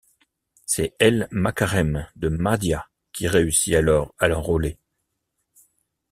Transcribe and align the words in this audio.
C’est 0.65 0.95
El 0.97 1.27
Makarem 1.29 2.07
de 2.15 2.29
Mahdia 2.29 2.87
qui 3.13 3.27
réussit 3.27 3.75
alors 3.75 4.15
à 4.17 4.27
l’enrôler. 4.29 4.79